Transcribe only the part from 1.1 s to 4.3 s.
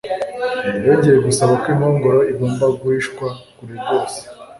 gusaba ko inkongoro igomba guhishwa kure rwose